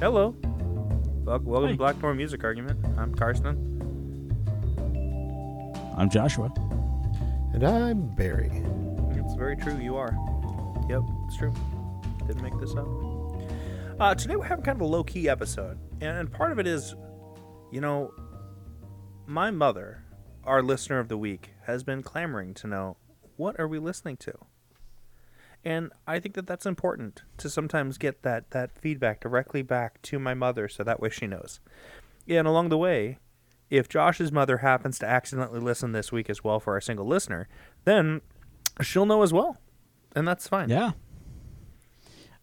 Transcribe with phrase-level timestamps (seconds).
[0.00, 0.34] Hello.
[1.26, 1.70] Welcome Hi.
[1.72, 2.82] to Black Door Music Argument.
[2.96, 3.54] I'm Karsten.
[5.94, 6.50] I'm Joshua.
[7.52, 8.50] And I'm Barry.
[9.10, 9.76] It's very true.
[9.76, 10.16] You are.
[10.88, 11.52] Yep, it's true.
[12.26, 12.88] Didn't make this up.
[14.00, 16.66] Uh, today we're having kind of a low key episode, and, and part of it
[16.66, 16.94] is,
[17.70, 18.10] you know,
[19.26, 20.02] my mother,
[20.44, 22.96] our listener of the week, has been clamoring to know
[23.36, 24.32] what are we listening to,
[25.64, 30.18] and I think that that's important to sometimes get that that feedback directly back to
[30.18, 31.60] my mother, so that way she knows.
[32.26, 33.18] Yeah, And along the way,
[33.70, 37.48] if Josh's mother happens to accidentally listen this week as well for our single listener,
[37.84, 38.20] then
[38.80, 39.58] she'll know as well,
[40.14, 40.68] and that's fine.
[40.68, 40.92] Yeah.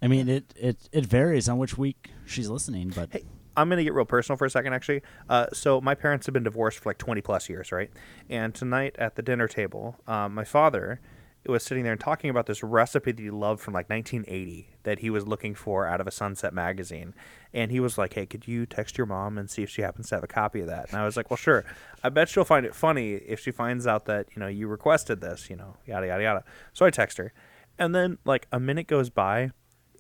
[0.02, 3.24] I mean, it, it, it varies on which week she's listening, but Hey,
[3.56, 5.02] I'm gonna get real personal for a second, actually.
[5.28, 7.90] Uh, so my parents have been divorced for like 20 plus years, right?
[8.30, 11.02] And tonight at the dinner table, um, my father
[11.52, 15.00] was sitting there and talking about this recipe that he loved from like 1980 that
[15.00, 17.14] he was looking for out of a Sunset magazine.
[17.54, 20.10] And he was like, "Hey, could you text your mom and see if she happens
[20.10, 21.66] to have a copy of that?" And I was like, "Well, sure.
[22.04, 25.22] I bet she'll find it funny if she finds out that you know you requested
[25.22, 27.34] this, you know, yada yada yada." So I text her,
[27.80, 29.52] and then like a minute goes by,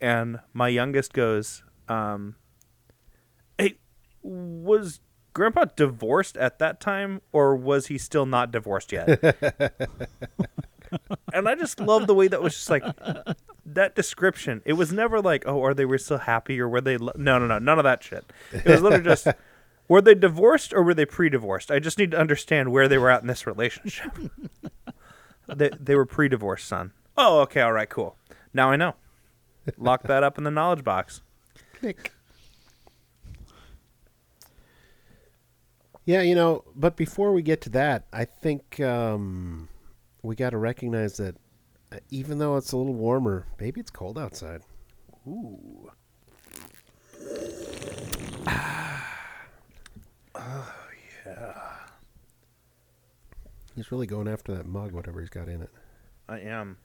[0.01, 2.35] and my youngest goes, um,
[3.57, 3.77] Hey,
[4.21, 4.99] was
[5.33, 9.07] Grandpa divorced at that time, or was he still not divorced yet?
[11.33, 12.83] and I just love the way that was just like
[13.65, 14.61] that description.
[14.65, 16.97] It was never like, oh, are they were still happy, or were they?
[16.97, 17.13] Lo-?
[17.15, 18.25] No, no, no, none of that shit.
[18.51, 19.27] It was literally just,
[19.87, 21.71] were they divorced or were they pre-divorced?
[21.71, 24.11] I just need to understand where they were at in this relationship.
[25.47, 26.93] they they were pre-divorced, son.
[27.17, 28.15] Oh, okay, all right, cool.
[28.53, 28.95] Now I know.
[29.77, 31.21] Lock that up in the knowledge box.
[31.73, 32.13] Click.
[36.05, 39.67] Yeah, you know, but before we get to that, I think um,
[40.21, 41.35] we got to recognize that
[41.91, 44.61] uh, even though it's a little warmer, maybe it's cold outside.
[45.27, 45.89] Ooh.
[50.35, 50.73] Oh,
[51.25, 51.53] yeah.
[53.75, 55.69] He's really going after that mug, whatever he's got in it.
[56.27, 56.77] I am.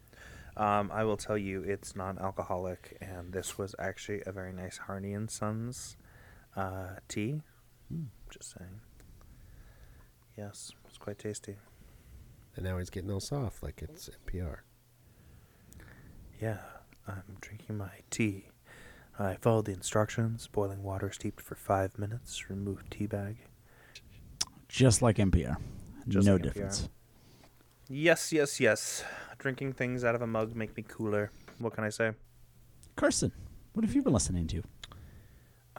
[0.59, 5.15] Um, I will tell you, it's non-alcoholic, and this was actually a very nice Harney
[5.15, 5.97] and Sons
[6.55, 7.41] uh, tea.
[8.29, 8.81] Just saying.
[10.37, 11.57] Yes, it's quite tasty.
[12.57, 14.59] And now he's getting all soft like it's NPR.
[16.41, 16.59] Yeah,
[17.09, 18.47] I'm drinking my tea.
[19.19, 22.51] I followed the instructions: boiling water steeped for five minutes.
[22.51, 23.37] Remove tea bag.
[24.69, 25.57] just like NPR.
[26.09, 26.45] Just no like NPR.
[26.45, 26.89] difference.
[27.89, 29.05] Yes, yes, yes.
[29.39, 31.31] Drinking things out of a mug make me cooler.
[31.59, 32.13] What can I say?
[32.97, 33.33] Karsten,
[33.73, 34.63] what have you been listening to?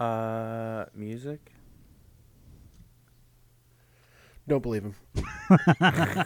[0.04, 1.52] Uh, music.
[4.48, 4.96] Don't believe him.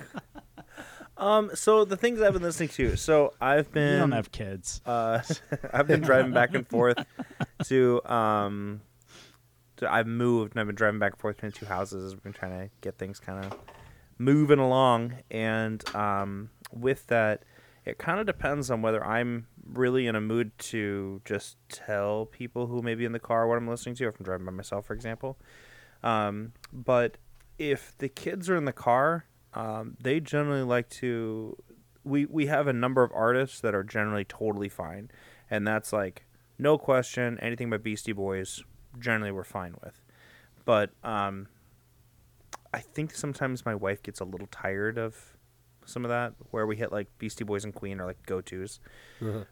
[1.17, 2.95] Um, so the things I've been listening to.
[2.95, 3.93] So I've been.
[3.93, 4.81] you don't have kids.
[4.85, 5.21] Uh,
[5.73, 7.03] I've been driving back and forth
[7.65, 8.81] to um,
[9.77, 12.13] to, I've moved and I've been driving back and forth between two houses.
[12.13, 13.57] I've been trying to get things kind of
[14.17, 17.43] moving along, and um, with that,
[17.85, 22.67] it kind of depends on whether I'm really in a mood to just tell people
[22.67, 24.85] who may be in the car what I'm listening to, if I'm driving by myself,
[24.85, 25.37] for example.
[26.03, 27.17] Um, but
[27.57, 29.25] if the kids are in the car,
[29.57, 31.57] um, they generally like to.
[32.03, 35.09] We we have a number of artists that are generally totally fine,
[35.49, 36.25] and that's like
[36.59, 38.63] no question anything but Beastie Boys.
[38.99, 40.03] Generally, we're fine with,
[40.63, 41.47] but um,
[42.73, 45.35] I think sometimes my wife gets a little tired of
[45.85, 48.79] some of that, where we hit like Beastie Boys and Queen are like go tos.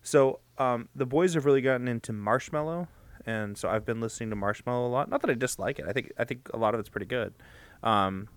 [0.04, 2.88] So um, the boys have really gotten into Marshmello,
[3.26, 5.10] and so I've been listening to Marshmello a lot.
[5.10, 5.86] Not that I dislike it.
[5.88, 7.34] I think I think a lot of it's pretty good,
[7.82, 8.28] um,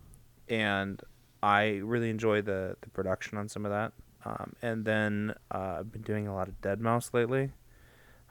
[0.49, 1.03] and
[1.43, 3.93] I really enjoy the the production on some of that.
[4.25, 7.53] Um, and then uh, I've been doing a lot of Dead Mouse lately,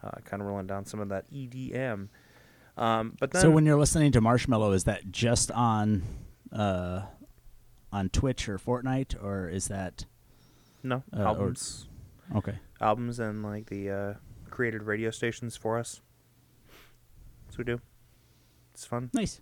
[0.03, 2.09] uh, kind of rolling down some of that EDM.
[2.75, 6.03] Um, but then so when you're listening to Marshmello, is that just on
[6.51, 7.03] uh,
[7.91, 10.05] on Twitch or Fortnite, or is that
[10.83, 11.87] no uh, or- albums,
[12.35, 12.59] okay?
[12.79, 14.13] albums, and like the uh,
[14.49, 16.01] created radio stations for us.
[17.47, 17.81] What we do.
[18.73, 19.09] It's fun.
[19.13, 19.41] Nice.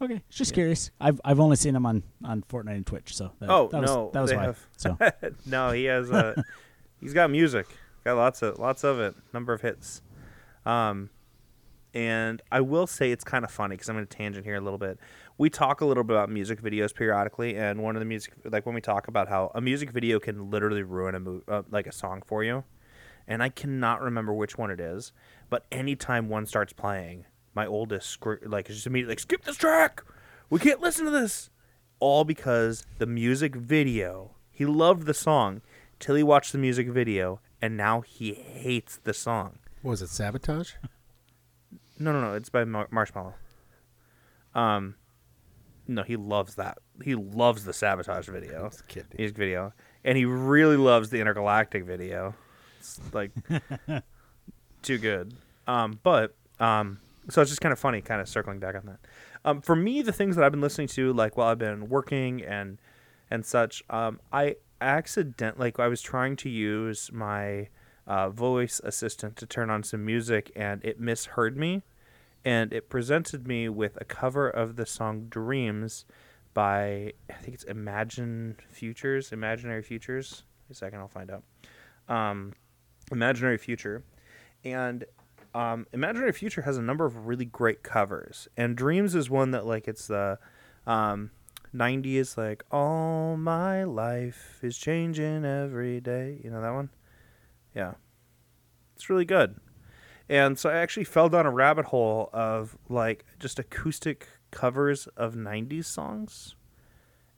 [0.00, 0.54] Okay, just Yeah.
[0.54, 0.90] curious.
[1.00, 3.90] I've I've only seen him on on Fortnite and Twitch, so that, Oh, that was,
[3.90, 4.42] no, that was why.
[4.44, 4.98] have- So
[5.46, 6.34] no, he has uh
[7.00, 7.66] he's got music.
[8.04, 9.14] Got lots of lots of it.
[9.32, 10.02] Number of hits.
[10.64, 11.10] Um
[11.94, 14.60] and I will say it's kind of funny because I'm going to tangent here a
[14.60, 14.98] little bit.
[15.38, 18.66] We talk a little bit about music videos periodically, and one of the music, like
[18.66, 21.86] when we talk about how a music video can literally ruin a mo- uh, like
[21.86, 22.64] a song for you,
[23.26, 25.12] and I cannot remember which one it is,
[25.48, 27.24] but anytime one starts playing,
[27.56, 30.04] my oldest like is just immediately like skip this track,
[30.50, 31.50] we can't listen to this,
[31.98, 34.32] all because the music video.
[34.50, 35.62] He loved the song
[35.98, 39.58] till he watched the music video, and now he hates the song.
[39.82, 40.72] What was it sabotage?
[41.98, 42.34] No, no, no.
[42.34, 43.34] It's by Mar- Marshmello.
[44.54, 44.96] Um,
[45.88, 46.78] no, he loves that.
[47.02, 49.08] He loves the sabotage video, kidding.
[49.18, 49.72] music video,
[50.04, 52.34] and he really loves the intergalactic video.
[52.78, 53.30] It's like
[54.82, 55.34] too good.
[55.66, 58.98] Um, but um, so it's just kind of funny, kind of circling back on that.
[59.44, 62.42] Um, for me, the things that I've been listening to, like while I've been working
[62.42, 62.78] and
[63.30, 67.68] and such, um, I accident like I was trying to use my
[68.06, 71.82] uh, voice assistant to turn on some music, and it misheard me,
[72.44, 76.04] and it presented me with a cover of the song "Dreams"
[76.54, 80.44] by I think it's Imagine Futures, Imaginary Futures.
[80.68, 81.42] Wait a second, I'll find out.
[82.08, 82.52] Um,
[83.10, 84.04] Imaginary Future,
[84.64, 85.04] and
[85.56, 89.64] um, Imaginary Future has a number of really great covers, and Dreams is one that
[89.64, 90.38] like it's the
[90.86, 91.30] um,
[91.74, 96.38] 90s like all my life is changing every day.
[96.44, 96.90] You know that one?
[97.74, 97.94] Yeah,
[98.94, 99.56] it's really good.
[100.28, 105.34] And so I actually fell down a rabbit hole of like just acoustic covers of
[105.34, 106.54] 90s songs.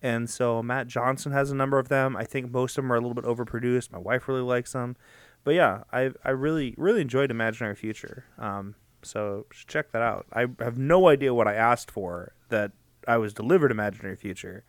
[0.03, 2.17] And so Matt Johnson has a number of them.
[2.17, 3.93] I think most of them are a little bit overproduced.
[3.93, 4.97] My wife really likes them
[5.45, 8.25] but yeah, I I really really enjoyed Imaginary Future.
[8.39, 10.27] Um, so check that out.
[10.33, 12.73] I have no idea what I asked for that
[13.07, 14.65] I was delivered Imaginary Future,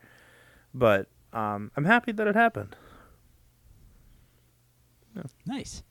[0.74, 2.76] but um, I'm happy that it happened.
[5.46, 5.84] Nice.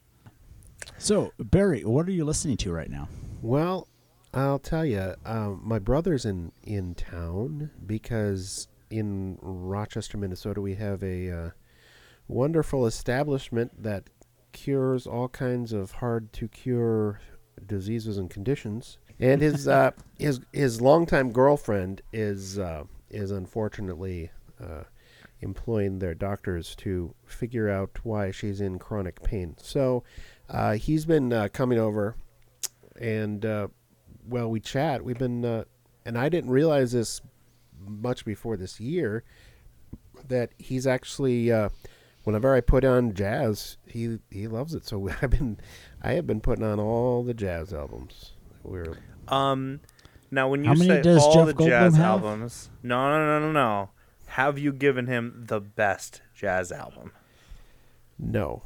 [0.96, 3.08] So Barry, what are you listening to right now?
[3.42, 3.88] Well,
[4.32, 11.02] I'll tell you, um, my brother's in in town because in Rochester, Minnesota, we have
[11.02, 11.50] a uh,
[12.26, 14.04] wonderful establishment that
[14.52, 17.20] cures all kinds of hard to cure
[17.66, 18.98] diseases and conditions.
[19.20, 24.30] And his uh, his his longtime girlfriend is uh, is unfortunately
[24.62, 24.84] uh,
[25.40, 29.54] employing their doctors to figure out why she's in chronic pain.
[29.58, 30.04] So
[30.48, 32.16] uh, he's been uh, coming over,
[33.00, 33.68] and uh,
[34.26, 35.04] well, we chat.
[35.04, 35.64] We've been, uh,
[36.04, 37.20] and I didn't realize this
[37.80, 39.24] much before this year
[40.28, 41.52] that he's actually.
[42.24, 44.84] Whenever I put on jazz, he he loves it.
[44.86, 45.58] So I've been,
[46.02, 48.32] I have been putting on all the jazz albums.
[48.62, 48.98] We're
[49.28, 49.80] Um,
[50.30, 52.04] now when you How many say all Jeff the Goldblum jazz have?
[52.24, 53.90] albums, no, no, no, no, no.
[54.32, 57.12] Have you given him the best jazz album?
[58.18, 58.62] no,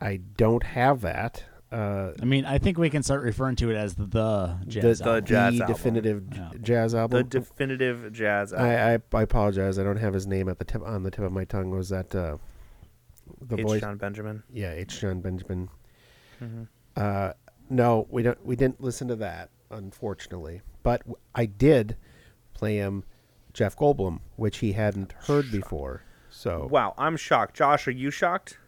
[0.00, 1.44] I don't have that.
[1.72, 4.98] Uh, I mean, I think we can start referring to it as the, the jazz
[4.98, 5.24] The- the album.
[5.26, 5.74] jazz the album.
[5.76, 6.50] definitive Yeah.
[6.62, 7.18] jazz album.
[7.18, 8.66] The definitive jazz album.
[8.68, 9.78] I, I I apologize.
[9.78, 11.70] I don't have his name at the tip on the tip of my tongue.
[11.70, 12.38] Was that uh,
[13.40, 13.62] the H.
[13.62, 13.80] voice?
[13.82, 14.42] Jon Benjamin.
[14.52, 15.00] Yeah, H.
[15.00, 15.68] Jon Benjamin.
[16.40, 16.62] hmm
[16.96, 17.34] Uh,
[17.68, 18.44] no, we don't.
[18.44, 20.62] We didn't listen to that, unfortunately.
[20.82, 21.96] But w- I did
[22.52, 23.04] play him
[23.52, 26.02] Jeff Goldblum, which he hadn't heard before.
[26.30, 27.54] So Wow, I'm shocked.
[27.54, 28.58] Josh, are you shocked?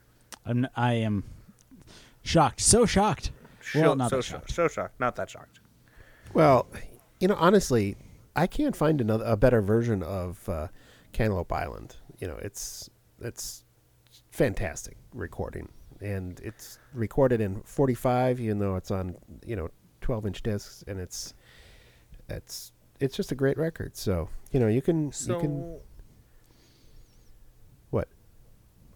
[0.46, 1.24] I'm, I am
[2.22, 2.60] shocked.
[2.60, 3.30] So shocked.
[3.74, 4.40] Well, Sho- not so that shocked.
[4.48, 4.52] shocked.
[4.52, 5.00] So shocked.
[5.00, 5.60] Not that shocked.
[6.34, 6.66] well,
[7.20, 7.96] you know, honestly,
[8.34, 10.68] I can't find another a better version of uh,
[11.12, 11.96] Cantaloupe Island.
[12.18, 12.88] You know, it's
[13.20, 13.64] it's
[14.30, 15.68] fantastic recording,
[16.00, 19.16] and it's recorded in 45, even though it's on
[19.46, 19.68] you know
[20.00, 21.34] 12 inch discs, and it's
[22.28, 23.96] it's it's just a great record.
[23.96, 25.76] So you know, you can So you can
[27.90, 28.08] what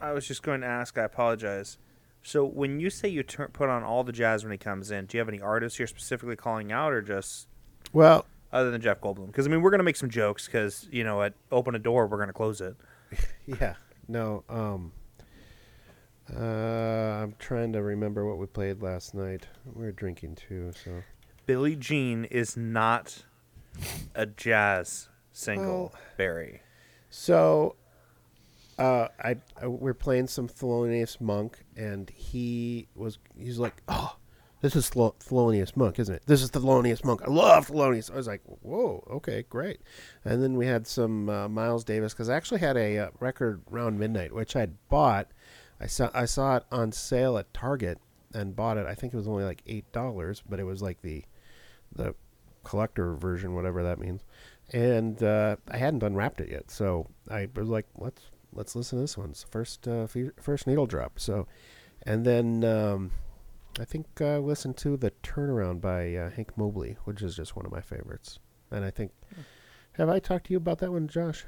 [0.00, 0.98] I was just going to ask.
[0.98, 1.78] I apologize.
[2.26, 5.06] So when you say you turn, put on all the jazz when he comes in,
[5.06, 7.46] do you have any artists you're specifically calling out, or just
[7.92, 9.26] well other than Jeff Goldblum?
[9.26, 10.46] Because I mean, we're gonna make some jokes.
[10.46, 12.76] Because you know, at open a door, we're gonna close it.
[13.46, 13.74] yeah
[14.08, 14.90] no um
[16.36, 16.40] uh
[17.22, 20.90] i'm trying to remember what we played last night we were drinking too so
[21.46, 23.22] Billie Jean is not
[24.16, 25.92] a jazz single.
[25.92, 26.62] Well- Barry.
[27.08, 27.76] so
[28.78, 34.16] uh I, I we're playing some Thelonious Monk and he was he's like oh
[34.62, 36.22] this is Thel- Thelonious Monk isn't it?
[36.26, 37.22] This is Thelonious Monk.
[37.22, 38.10] I love Thelonious.
[38.10, 39.80] I was like whoa okay great.
[40.24, 43.62] And then we had some uh, Miles Davis because I actually had a uh, record
[43.70, 45.28] round midnight which I'd bought.
[45.80, 47.98] I saw I saw it on sale at Target
[48.34, 48.86] and bought it.
[48.86, 51.24] I think it was only like eight dollars but it was like the
[51.94, 52.14] the
[52.64, 54.22] collector version whatever that means.
[54.72, 58.22] And uh, I hadn't unwrapped it yet so I was like let's
[58.52, 59.30] let's listen to this one.
[59.30, 61.18] It's the first uh, fe- first needle drop.
[61.18, 61.46] So
[62.02, 63.10] and then um,
[63.78, 67.66] I think uh, listened to the turnaround by uh, Hank Mobley which is just one
[67.66, 68.38] of my favorites.
[68.70, 69.12] And I think
[69.92, 71.44] have I talked to you about that one Josh?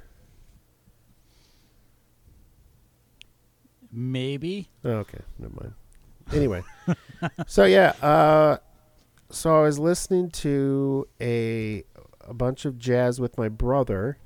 [3.91, 4.69] Maybe.
[4.85, 5.75] Oh, okay, never mind.
[6.35, 6.63] Anyway,
[7.47, 8.59] so yeah, uh,
[9.31, 11.85] so I was listening to a
[12.21, 14.19] a bunch of jazz with my brother,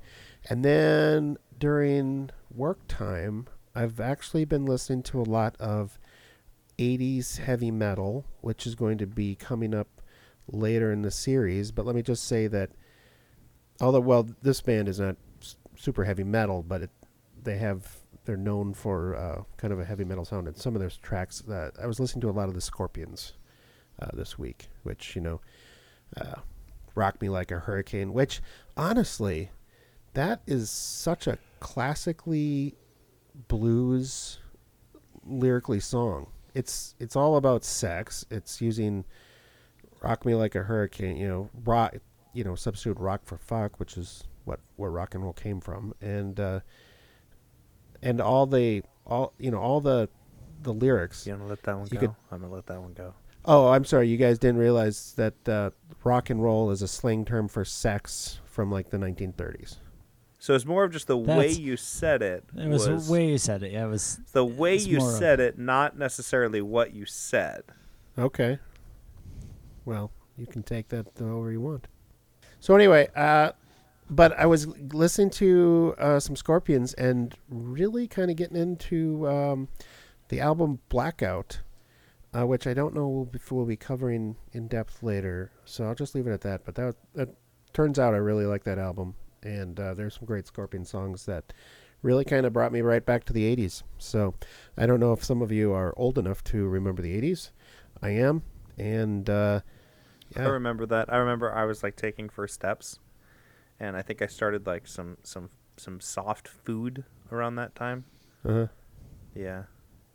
[0.49, 5.99] and then during work time, I've actually been listening to a lot of
[6.77, 10.01] '80s heavy metal, which is going to be coming up
[10.47, 11.71] later in the series.
[11.71, 12.71] But let me just say that,
[13.81, 15.17] although well, this band is not
[15.75, 16.89] super heavy metal, but it,
[17.41, 20.47] they have they're known for uh, kind of a heavy metal sound.
[20.47, 23.33] And some of their tracks that I was listening to a lot of the Scorpions
[24.01, 25.41] uh, this week, which you know,
[26.19, 26.35] uh,
[26.95, 28.13] rock me like a hurricane.
[28.13, 28.41] Which
[28.77, 29.51] honestly,
[30.13, 32.75] that is such a classically
[33.47, 34.39] blues
[35.25, 36.27] lyrically song.
[36.53, 38.25] It's it's all about sex.
[38.29, 39.05] It's using
[40.01, 41.95] rock me like a hurricane, you know, rock,
[42.33, 45.93] you know, substitute rock for fuck, which is what where rock and roll came from,
[46.01, 46.59] and uh,
[48.01, 50.09] and all the all you know all the
[50.61, 51.25] the lyrics.
[51.25, 51.99] You gonna let that one go?
[51.99, 53.13] could- I'm gonna let that one go.
[53.45, 55.71] Oh, I'm sorry, you guys didn't realize that uh,
[56.05, 59.77] rock and roll is a slang term for sex from like the 1930s.
[60.43, 62.43] So it's more of just the way you said it.
[62.53, 63.71] It was, the way you said it.
[63.71, 64.19] Yeah, it was.
[64.33, 67.63] the way it's you more of- said it, not necessarily what you said.
[68.19, 68.59] Okay.
[69.85, 71.87] Well, you can take that however you want.
[72.59, 73.53] So anyway, uh,
[74.09, 79.69] but I was listening to uh, some Scorpions and really kind of getting into um,
[80.27, 81.61] the album Blackout,
[82.37, 85.51] uh, which I don't know if we'll be covering in depth later.
[85.63, 86.65] So I'll just leave it at that.
[86.65, 87.29] But that that
[87.71, 91.53] turns out I really like that album, and uh, there's some great Scorpion songs that
[92.01, 93.83] really kind of brought me right back to the 80s.
[93.97, 94.35] So
[94.77, 97.51] I don't know if some of you are old enough to remember the 80s.
[98.01, 98.43] I am,
[98.77, 99.61] and uh,
[100.35, 101.11] I remember that.
[101.11, 102.99] I remember I was like taking first steps,
[103.79, 108.05] and I think I started like some some some soft food around that time.
[108.45, 108.67] uh-huh.
[109.33, 109.63] Yeah,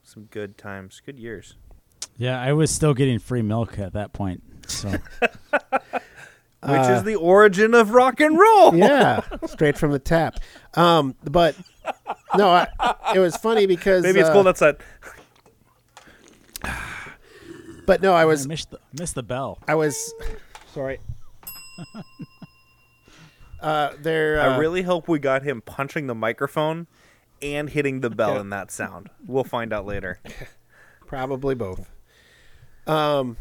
[0.02, 1.56] some good times, good years.
[2.16, 4.42] Yeah, I was still getting free milk at that point.
[4.68, 4.92] So
[6.68, 8.74] Which Uh, is the origin of rock and roll.
[8.74, 10.36] yeah, straight from the tap.
[10.74, 11.56] Um, but
[12.36, 12.66] no, I,
[13.14, 14.76] it was funny because Maybe it's uh, cold outside.
[17.86, 19.58] But no, I was I missed the, missed the bell.
[19.66, 20.12] I was
[20.74, 21.00] sorry.
[23.60, 24.40] uh, there.
[24.40, 26.86] Uh, I really hope we got him punching the microphone
[27.40, 28.40] and hitting the bell Yeah.
[28.40, 29.08] in that sound.
[29.26, 30.20] We'll find out later.
[31.06, 31.88] Probably both.
[32.86, 33.36] Um,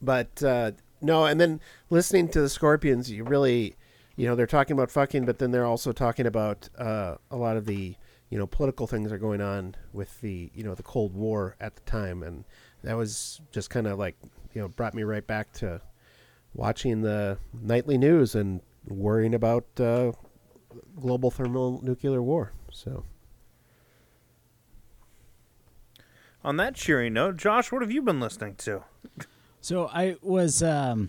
[0.00, 1.60] but uh, no, and then
[1.90, 3.76] listening to the Scorpions, you really,
[4.16, 7.56] you know, they're talking about fucking, but then they're also talking about uh, a lot
[7.56, 7.96] of the,
[8.30, 11.76] you know, political things are going on with the, you know, the Cold War at
[11.76, 12.44] the time, and
[12.82, 14.16] that was just kind of like,
[14.54, 15.80] you know, brought me right back to
[16.54, 20.12] watching the nightly news and worrying about uh,
[20.98, 22.52] global thermonuclear war.
[22.72, 23.04] So.
[26.42, 28.84] On that cheery note, Josh, what have you been listening to?
[29.66, 31.08] So I was um,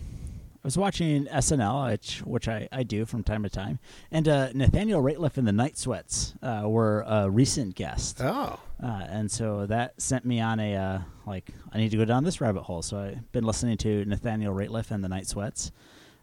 [0.64, 3.78] I was watching SNL, which which I, I do from time to time,
[4.10, 8.58] and uh, Nathaniel Rateliff and the Night Sweats uh, were a recent guest, Oh.
[8.82, 12.24] uh, and so that sent me on a uh, like I need to go down
[12.24, 12.82] this rabbit hole.
[12.82, 15.70] So I've been listening to Nathaniel Rateliff and the Night Sweats,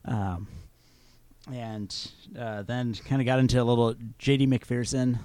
[0.04, 0.50] um,
[1.50, 1.96] and
[2.38, 4.46] uh, then kind of got into a little J.D.
[4.48, 5.20] McPherson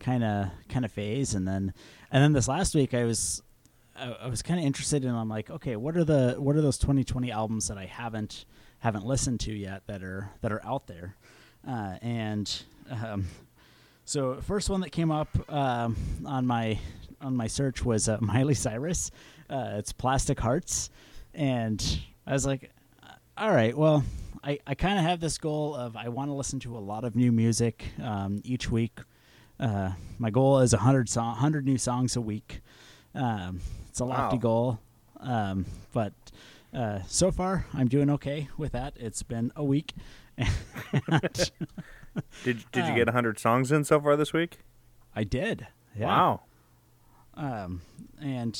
[0.00, 1.74] kind of kind of phase, and then
[2.10, 3.42] and then this last week I was
[3.98, 5.14] I, I was kind of interested in.
[5.14, 8.44] I'm like, okay, what are the what are those 2020 albums that I haven't
[8.80, 11.16] haven't listened to yet that are that are out there,
[11.66, 13.26] uh, and um,
[14.04, 16.78] so first one that came up um, on my
[17.20, 19.10] on my search was uh, Miley Cyrus.
[19.48, 20.90] Uh, it's Plastic Hearts,
[21.34, 22.70] and I was like,
[23.02, 24.04] uh, all right, well.
[24.44, 27.02] I, I kind of have this goal of I want to listen to a lot
[27.02, 29.00] of new music um, each week.
[29.58, 32.60] Uh, my goal is 100, song, 100 new songs a week.
[33.12, 33.60] Um,
[33.96, 34.40] it's a lofty Wow.
[34.42, 34.78] goal,
[35.20, 36.12] um, but
[36.74, 38.92] uh, so far I'm doing okay with that.
[38.96, 39.94] It's been a week.
[42.44, 44.58] Did Did you Um, get 100 songs in so far this week?
[45.14, 45.66] I did.
[45.98, 46.06] Yeah.
[46.08, 46.40] Wow.
[47.34, 47.80] Um,
[48.20, 48.58] and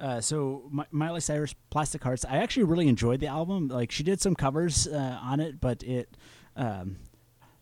[0.00, 2.24] uh, so Mi- Miley Cyrus, Plastic Hearts.
[2.26, 3.68] I actually really enjoyed the album.
[3.68, 6.16] Like she did some covers uh, on it, but it,
[6.56, 6.96] um,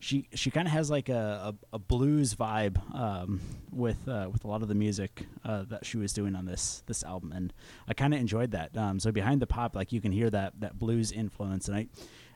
[0.00, 3.40] she she kind of has like a, a, a blues vibe um,
[3.70, 6.82] with uh, with a lot of the music uh, that she was doing on this
[6.86, 7.52] this album, and
[7.86, 8.76] I kind of enjoyed that.
[8.76, 11.86] Um, so behind the pop, like you can hear that that blues influence, and I,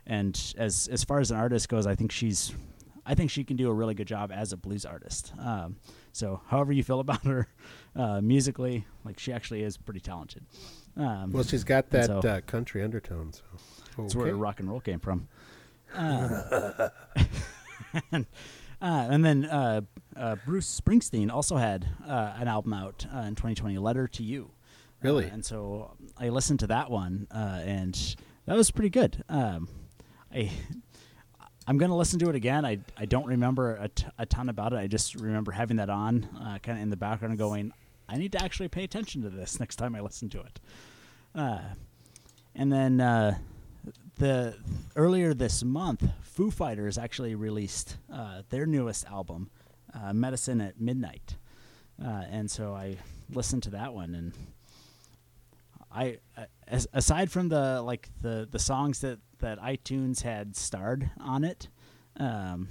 [0.06, 2.54] and as as far as an artist goes, I think she's.
[3.06, 5.34] I think she can do a really good job as a blues artist.
[5.38, 5.76] Um,
[6.12, 7.48] so, however you feel about her
[7.94, 10.42] uh, musically, like she actually is pretty talented.
[10.96, 13.32] Um, Well, she's got that so- uh, country undertone.
[13.34, 13.42] So
[13.98, 15.28] that's where rock and roll came from.
[18.12, 18.26] And,
[18.82, 19.80] uh, and then uh,
[20.16, 24.50] uh, Bruce Springsteen also had uh, an album out uh, in 2020, "Letter to You."
[25.02, 25.26] Really?
[25.26, 29.22] Uh, and so I listened to that one, uh, and that was pretty good.
[29.28, 29.68] Um,
[30.34, 30.50] I
[31.66, 32.64] I'm gonna listen to it again.
[32.64, 34.76] I I don't remember a, t- a ton about it.
[34.76, 37.72] I just remember having that on, uh, kind of in the background, and going,
[38.08, 40.60] I need to actually pay attention to this next time I listen to it.
[41.34, 41.60] Uh,
[42.54, 43.38] And then uh,
[44.16, 44.56] the
[44.96, 49.50] earlier this month, Foo Fighters actually released uh, their newest album,
[49.92, 51.36] uh, "Medicine at Midnight,"
[52.02, 52.98] uh, and so I
[53.30, 54.32] listened to that one, and
[55.90, 61.10] I, uh, as, aside from the like the the songs that that iTunes had starred
[61.20, 61.68] on it,
[62.18, 62.68] um,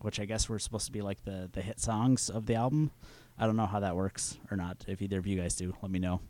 [0.00, 2.90] which I guess were supposed to be like the the hit songs of the album.
[3.38, 4.84] I don't know how that works or not.
[4.88, 6.20] If either of you guys do, let me know.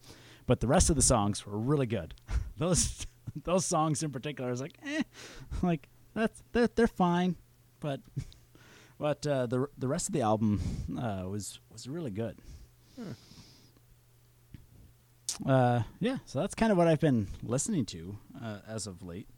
[0.46, 2.14] But the rest of the songs were really good.
[2.58, 3.06] those
[3.44, 5.02] those songs in particular, I was like, eh,
[5.62, 7.36] like that's they're, they're fine,
[7.80, 8.00] but
[8.98, 10.60] but uh, the the rest of the album
[10.98, 12.38] uh, was was really good.
[15.44, 19.28] Uh, yeah, so that's kind of what I've been listening to uh, as of late.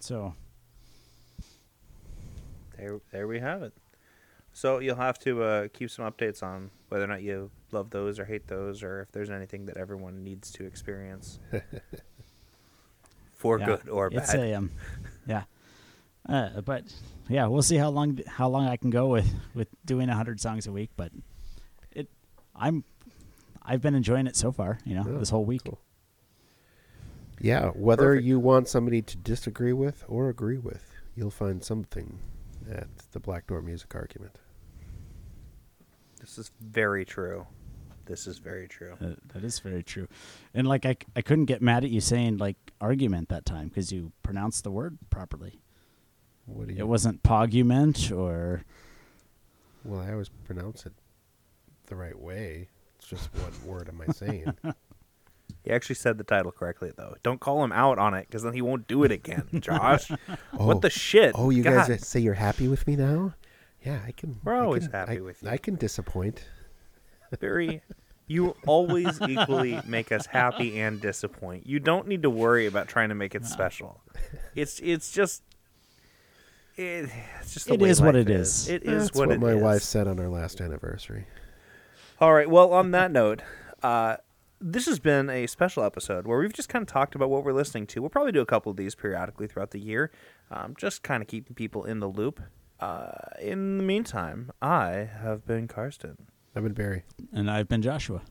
[0.00, 0.34] So
[2.76, 3.72] There, there we have it.
[4.52, 8.18] So you'll have to uh, keep some updates on whether or not you love those
[8.18, 11.38] or hate those, or if there's anything that everyone needs to experience,
[13.44, 14.40] for yeah, good or it's bad.
[14.40, 14.70] a um,
[15.26, 15.42] yeah.
[16.26, 16.84] Uh, but
[17.28, 20.66] yeah, we'll see how long how long I can go with with doing hundred songs
[20.66, 20.88] a week.
[20.96, 21.12] But
[21.92, 22.08] it,
[22.56, 22.84] I'm,
[23.62, 24.78] I've been enjoying it so far.
[24.86, 25.62] You know, Yeah, this whole week.
[25.64, 25.78] cool.
[27.38, 28.26] Yeah, whether Perfect.
[28.26, 32.18] you want somebody to disagree with or agree with, you'll find something
[32.70, 34.38] at the Black Door Music Argument.
[36.20, 37.46] This is very true.
[38.06, 38.94] This is very true.
[39.00, 40.08] Uh, that is very true.
[40.52, 43.92] And like I, I couldn't get mad at you saying like argument that time because
[43.92, 45.60] you pronounced the word properly.
[46.46, 46.80] What do you?
[46.80, 48.62] It wasn't pogument or
[49.84, 50.92] Well, I always pronounce it
[51.86, 52.68] the right way.
[52.98, 54.54] It's just what word am I saying?
[55.62, 57.16] He actually said the title correctly, though.
[57.22, 59.44] Don't call him out on it, because then he won't do it again.
[59.60, 60.10] Josh,
[60.58, 61.32] Oh, what the shit?
[61.34, 61.86] Oh, you God.
[61.88, 63.32] guys say you're happy with me now?
[63.82, 64.40] Yeah, I can.
[64.44, 65.48] We're I always can- happy I- with you.
[65.48, 66.44] I can disappoint.
[67.36, 67.82] Very
[68.26, 73.08] you always equally make us happy and disappoint you don't need to worry about trying
[73.10, 74.00] to make it special
[74.54, 75.42] it's it's just
[76.76, 77.08] it,
[77.40, 78.68] it's just the It way is what life it is.
[78.68, 79.62] it is That's what, what, it my is.
[79.62, 81.26] wife said on our last anniversary.
[82.20, 83.42] all right well on that note
[83.82, 84.16] uh
[84.60, 87.52] this has been a special episode where we've just kind of talked about what we're
[87.52, 88.00] listening to.
[88.00, 90.10] We'll probably do a couple of these periodically throughout the year,
[90.50, 92.40] um, just kind of keeping people in the loop.
[92.80, 93.10] Uh,
[93.42, 96.28] in the meantime, I have been Karsten.
[96.56, 97.02] I've been Barry.
[97.32, 98.22] and I've been Joshua.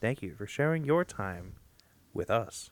[0.00, 1.54] Thank you for sharing your time
[2.12, 2.70] with us.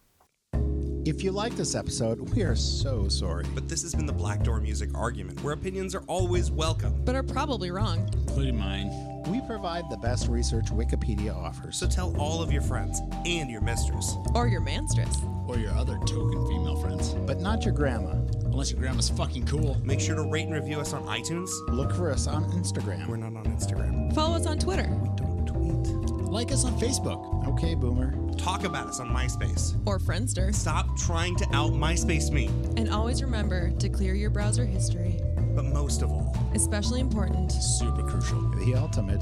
[1.07, 3.47] If you like this episode, we are so sorry.
[3.55, 7.03] But this has been the Black Door Music Argument, where opinions are always welcome.
[7.05, 8.09] but are probably wrong.
[8.29, 8.91] Including mine.
[9.27, 11.77] We provide the best research Wikipedia offers.
[11.79, 14.15] So tell all of your friends and your mistress.
[14.35, 15.17] Or your manstress.
[15.49, 17.15] Or your other token female friends.
[17.27, 18.15] but not your grandma.
[18.53, 19.81] Unless your grandma's fucking cool.
[19.85, 21.51] Make sure to rate and review us on iTunes.
[21.69, 23.07] Look for us on Instagram.
[23.07, 24.13] We're not on Instagram.
[24.15, 24.89] Follow us on Twitter.
[25.03, 25.87] We Don't tweet.
[26.31, 27.47] Like us on Facebook.
[27.49, 28.15] Okay, Boomer.
[28.37, 29.77] Talk about us on MySpace.
[29.87, 30.55] Or Friendster.
[30.55, 32.47] Stop trying to out MySpace me.
[32.77, 35.21] And always remember to clear your browser history.
[35.55, 37.53] But most of all, Especially important.
[37.53, 38.41] Super crucial.
[38.65, 39.21] The ultimate.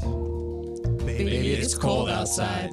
[1.06, 2.70] baby, Baby, it's cold outside.